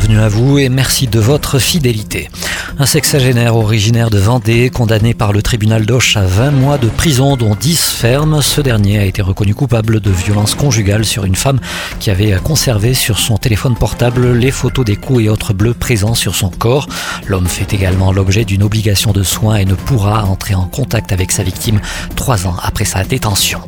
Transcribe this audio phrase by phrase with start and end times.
[0.00, 2.30] Bienvenue à vous et merci de votre fidélité.
[2.78, 7.36] Un sexagénaire originaire de Vendée, condamné par le tribunal d'Auch à 20 mois de prison,
[7.36, 8.40] dont 10 fermes.
[8.40, 11.60] Ce dernier a été reconnu coupable de violence conjugale sur une femme
[11.98, 16.14] qui avait conservé sur son téléphone portable les photos des coups et autres bleus présents
[16.14, 16.88] sur son corps.
[17.26, 21.30] L'homme fait également l'objet d'une obligation de soins et ne pourra entrer en contact avec
[21.30, 21.78] sa victime
[22.16, 23.60] trois ans après sa détention.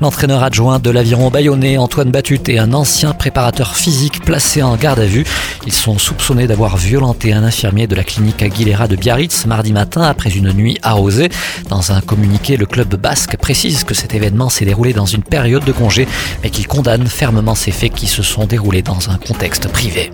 [0.00, 5.00] L'entraîneur adjoint de l'aviron bayonnais, Antoine Batut, et un ancien préparateur physique placé en garde
[5.00, 5.24] à vue.
[5.66, 10.02] Ils sont soupçonnés d'avoir violenté un infirmier de la clinique Aguilera de Biarritz mardi matin
[10.02, 11.28] après une nuit arrosée.
[11.68, 15.64] Dans un communiqué, le club basque précise que cet événement s'est déroulé dans une période
[15.64, 16.08] de congé,
[16.42, 20.10] mais qu'il condamne fermement ces faits qui se sont déroulés dans un contexte privé.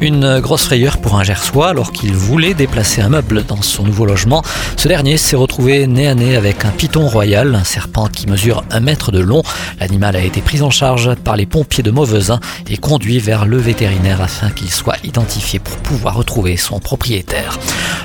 [0.00, 4.06] Une grosse frayeur pour un Gersois alors qu'il voulait déplacer un meuble dans son nouveau
[4.06, 4.42] logement.
[4.76, 8.64] Ce dernier s'est retrouvé nez à nez avec un python royal, un serpent qui mesure
[8.70, 9.42] un mètre de long.
[9.80, 13.58] L'animal a été pris en charge par les pompiers de Mauvesin et conduit vers le
[13.58, 17.58] vétérinaire afin qu'il soit identifié pour pouvoir retrouver son propriétaire.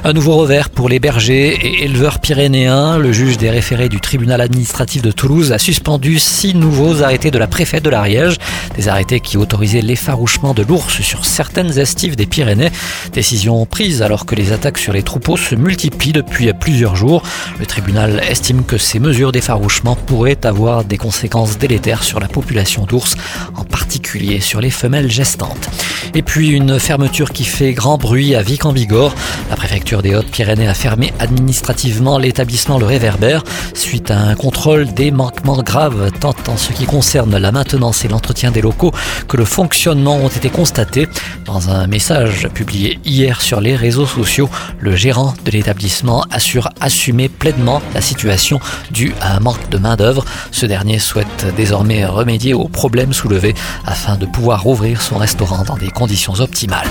[0.04, 2.98] Un nouveau revers pour les bergers et éleveurs pyrénéens.
[2.98, 7.38] Le juge des référés du tribunal administratif de Toulouse a suspendu six nouveaux arrêtés de
[7.38, 8.38] la préfète de l'Ariège.
[8.76, 12.72] Des arrêtés qui autorisaient l'effarouchement de l'ours sur certaines estives des Pyrénées.
[13.12, 17.22] Décision prise alors que les attaques sur les troupeaux se multiplient depuis plusieurs jours.
[17.60, 21.09] Le tribunal estime que ces mesures d'effarouchement pourraient avoir des conséquences
[21.60, 23.16] délétères sur la population d'ours,
[23.56, 25.70] en particulier sur les femelles gestantes.
[26.16, 29.14] Et puis une fermeture qui fait grand bruit à Vic en Bigorre.
[29.50, 33.44] La préfecture des Hautes-Pyrénées a fermé administrativement l'établissement Le Réverbère
[33.74, 38.08] suite à un contrôle des manquements graves tant en ce qui concerne la maintenance et
[38.08, 38.92] l'entretien des locaux
[39.28, 41.08] que le fonctionnement ont été constatés.
[41.46, 47.30] Dans un message publié hier sur les réseaux sociaux, le gérant de l'établissement assure assumer
[47.30, 48.60] pleinement la situation
[48.92, 50.26] due à un manque de main-d'œuvre.
[50.52, 53.56] Ce dernier souhaite désormais remédier aux problèmes soulevés
[53.86, 56.88] afin de pouvoir ouvrir son restaurant dans des conditions optimales.